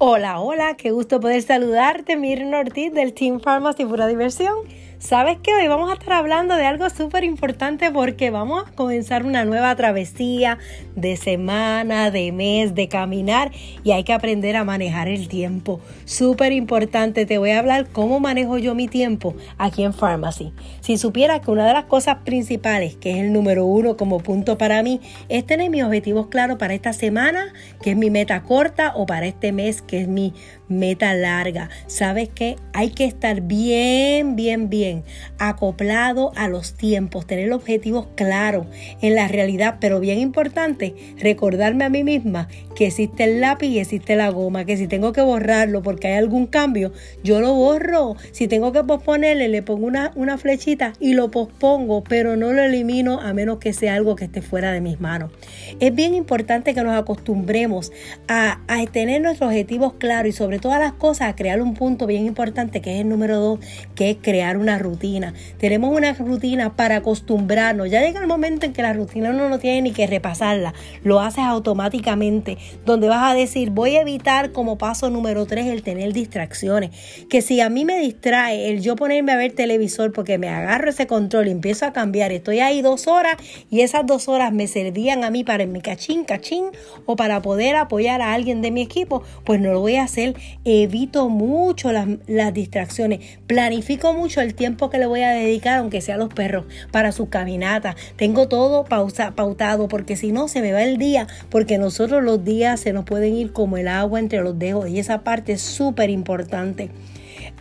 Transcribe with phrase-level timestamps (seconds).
[0.00, 4.54] Hola, hola, qué gusto poder saludarte, Miren Ortiz del Team Pharmacy Pura Diversión.
[4.98, 9.24] Sabes que hoy vamos a estar hablando de algo súper importante porque vamos a comenzar
[9.24, 10.58] una nueva travesía
[10.96, 13.52] de semana, de mes, de caminar
[13.84, 15.80] y hay que aprender a manejar el tiempo.
[16.04, 20.52] Súper importante, te voy a hablar cómo manejo yo mi tiempo aquí en Pharmacy.
[20.80, 24.58] Si supieras que una de las cosas principales, que es el número uno como punto
[24.58, 28.92] para mí, es tener mis objetivos claros para esta semana, que es mi meta corta,
[28.96, 30.34] o para este mes, que es mi
[30.68, 31.70] meta larga.
[31.86, 35.02] ¿Sabes que Hay que estar bien, bien, bien
[35.38, 38.66] acoplado a los tiempos, tener objetivos claros
[39.00, 43.78] en la realidad, pero bien importante, recordarme a mí misma que existe el lápiz y
[43.80, 46.92] existe la goma, que si tengo que borrarlo porque hay algún cambio,
[47.24, 48.16] yo lo borro.
[48.32, 52.62] Si tengo que posponerle, le pongo una, una flechita y lo pospongo, pero no lo
[52.62, 55.32] elimino a menos que sea algo que esté fuera de mis manos.
[55.80, 57.92] Es bien importante que nos acostumbremos
[58.28, 62.06] a, a tener nuestros objetivos claros y sobre todas las cosas a crear un punto
[62.06, 63.60] bien importante que es el número dos,
[63.94, 65.34] que es crear una rutina.
[65.58, 67.90] Tenemos una rutina para acostumbrarnos.
[67.90, 71.20] Ya llega el momento en que la rutina uno no tiene ni que repasarla, lo
[71.20, 76.12] haces automáticamente, donde vas a decir, voy a evitar como paso número tres el tener
[76.12, 76.90] distracciones.
[77.28, 80.90] Que si a mí me distrae el yo ponerme a ver televisor porque me agarro
[80.90, 83.36] ese control y empiezo a cambiar, estoy ahí dos horas
[83.70, 86.66] y esas dos horas me servían a mí para mi cachín, cachín
[87.06, 90.34] o para poder apoyar a alguien de mi equipo, pues no lo voy a hacer.
[90.64, 92.06] Evito mucho las,
[92.52, 96.66] distracciones, planifico mucho el tiempo que le voy a dedicar, aunque sea a los perros,
[96.90, 97.96] para su caminata.
[98.16, 102.44] Tengo todo pausa, pautado porque si no se me va el día, porque nosotros los
[102.44, 105.62] días se nos pueden ir como el agua entre los dedos y esa parte es
[105.62, 106.90] súper importante.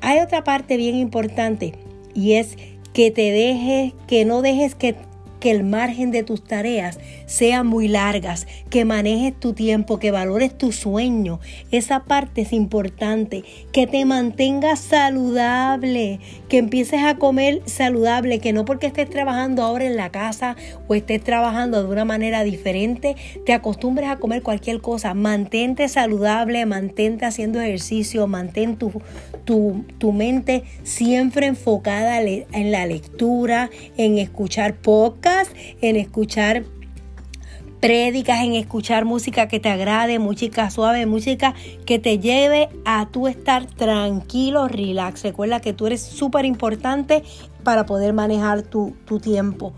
[0.00, 1.74] Hay otra parte bien importante
[2.14, 2.56] y es
[2.92, 4.96] que te dejes, que no dejes que
[5.44, 10.56] que el margen de tus tareas sean muy largas, que manejes tu tiempo, que valores
[10.56, 11.38] tu sueño.
[11.70, 18.64] Esa parte es importante, que te mantengas saludable, que empieces a comer saludable, que no
[18.64, 20.56] porque estés trabajando ahora en la casa
[20.88, 23.14] o estés trabajando de una manera diferente,
[23.44, 25.12] te acostumbres a comer cualquier cosa.
[25.12, 28.92] Mantente saludable, mantente haciendo ejercicio, mantén tu,
[29.44, 35.33] tu, tu mente siempre enfocada en la lectura, en escuchar podcast
[35.80, 36.64] en escuchar
[37.80, 43.28] prédicas, en escuchar música que te agrade, música suave, música que te lleve a tú
[43.28, 45.22] estar tranquilo, relax.
[45.22, 47.22] Recuerda que tú eres súper importante
[47.62, 49.74] para poder manejar tu, tu tiempo.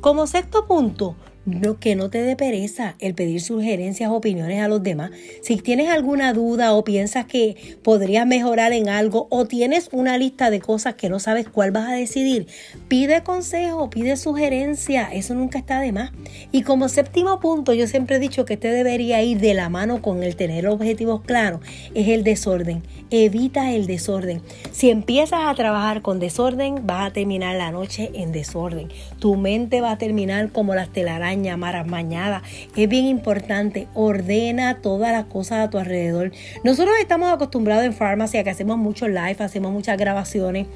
[0.00, 1.14] Como sexto punto,
[1.46, 5.12] no, que no te dé pereza el pedir sugerencias o opiniones a los demás.
[5.42, 10.50] Si tienes alguna duda o piensas que podrías mejorar en algo o tienes una lista
[10.50, 12.48] de cosas que no sabes cuál vas a decidir,
[12.88, 15.08] pide consejo, pide sugerencia.
[15.12, 16.10] Eso nunca está de más.
[16.50, 20.02] Y como séptimo punto, yo siempre he dicho que te debería ir de la mano
[20.02, 21.60] con el tener objetivos claros,
[21.94, 22.82] es el desorden.
[23.10, 24.42] Evita el desorden.
[24.72, 28.88] Si empiezas a trabajar con desorden, vas a terminar la noche en desorden.
[29.20, 32.42] Tu mente va a terminar como las telarañas mañana, mañana.
[32.76, 36.32] Es bien importante, ordena todas las cosas a tu alrededor.
[36.64, 40.66] Nosotros estamos acostumbrados en farmacia que hacemos mucho live, hacemos muchas grabaciones,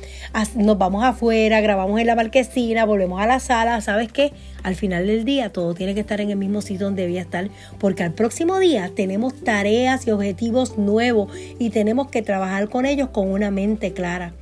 [0.54, 3.80] nos vamos afuera, grabamos en la marquesina, volvemos a la sala.
[3.80, 4.32] ¿Sabes qué?
[4.62, 7.48] Al final del día todo tiene que estar en el mismo sitio donde debía estar,
[7.78, 13.08] porque al próximo día tenemos tareas y objetivos nuevos y tenemos que trabajar con ellos
[13.08, 14.34] con una mente clara.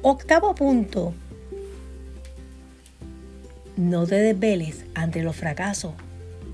[0.00, 1.12] Octavo punto,
[3.78, 5.92] no te desveles ante los fracasos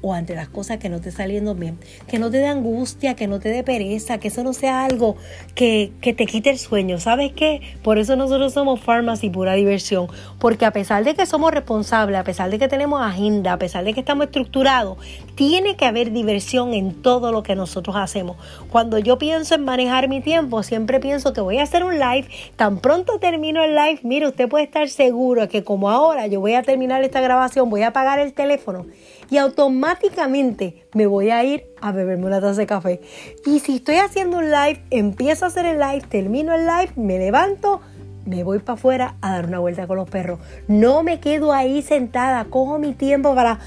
[0.04, 3.26] o ante las cosas que no te saliendo bien, que no te dé angustia, que
[3.26, 5.16] no te dé pereza, que eso no sea algo
[5.54, 7.00] que, que te quite el sueño.
[7.00, 7.62] ¿Sabes qué?
[7.82, 12.24] Por eso nosotros somos Pharmacy Pura Diversión, porque a pesar de que somos responsables, a
[12.24, 14.98] pesar de que tenemos agenda, a pesar de que estamos estructurados,
[15.36, 18.36] tiene que haber diversión en todo lo que nosotros hacemos.
[18.70, 22.28] Cuando yo pienso en manejar mi tiempo, siempre pienso que voy a hacer un live,
[22.56, 26.52] tan pronto termino el live, mire, usted puede estar seguro que como ahora yo voy
[26.52, 28.84] a terminar esta grabación, voy a apagar el teléfono
[29.30, 33.00] y automáticamente me voy a ir a beberme una taza de café.
[33.46, 37.18] Y si estoy haciendo un live, empiezo a hacer el live, termino el live, me
[37.18, 37.80] levanto,
[38.26, 40.38] me voy para afuera a dar una vuelta con los perros.
[40.68, 43.58] No me quedo ahí sentada, cojo mi tiempo para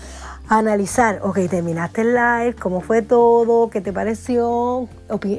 [0.49, 4.87] analizar, ok, terminaste el live, cómo fue todo, qué te pareció,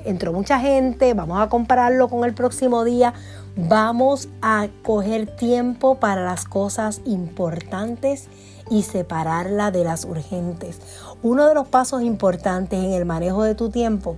[0.05, 3.15] entró mucha gente, vamos a compararlo con el próximo día,
[3.57, 8.29] vamos a coger tiempo para las cosas importantes
[8.71, 10.81] y separarla de las urgentes.
[11.23, 14.17] Uno de los pasos importantes en el manejo de tu tiempo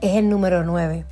[0.00, 1.04] es el número 9.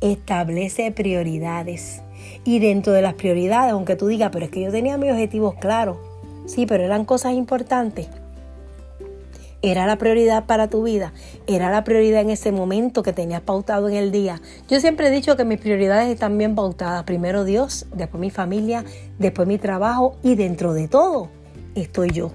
[0.00, 2.02] Establece prioridades.
[2.44, 5.54] Y dentro de las prioridades, aunque tú digas, pero es que yo tenía mis objetivos
[5.54, 5.96] claros,
[6.46, 8.08] sí, pero eran cosas importantes.
[9.62, 11.12] Era la prioridad para tu vida,
[11.46, 14.40] era la prioridad en ese momento que tenías pautado en el día.
[14.68, 17.04] Yo siempre he dicho que mis prioridades están bien pautadas.
[17.04, 18.84] Primero Dios, después mi familia,
[19.18, 21.28] después mi trabajo y dentro de todo
[21.74, 22.32] estoy yo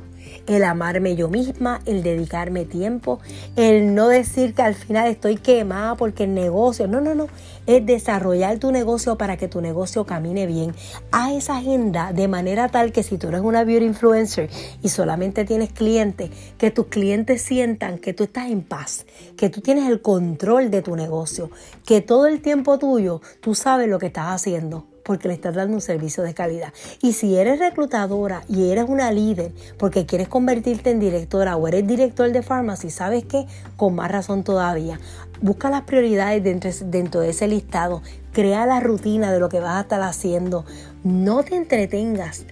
[0.48, 3.20] el amarme yo misma, el dedicarme tiempo,
[3.56, 7.28] el no decir que al final estoy quemada porque el negocio, no, no, no,
[7.66, 10.74] es desarrollar tu negocio para que tu negocio camine bien.
[11.12, 14.50] A esa agenda de manera tal que si tú eres una beauty influencer
[14.82, 19.62] y solamente tienes clientes, que tus clientes sientan que tú estás en paz, que tú
[19.62, 21.52] tienes el control de tu negocio,
[21.86, 25.74] que todo el tiempo tuyo tú sabes lo que estás haciendo porque le estás dando
[25.74, 26.74] un servicio de calidad.
[27.02, 31.88] Y si eres reclutadora y eres una líder porque quieres convertirte en directora o eres
[31.88, 33.48] director de farmacia, ¿sabes qué?
[33.78, 35.00] Con más razón todavía.
[35.42, 38.02] Busca las prioridades dentro, dentro de ese listado.
[38.34, 40.66] Crea la rutina de lo que vas a estar haciendo.
[41.06, 42.46] No te entretengas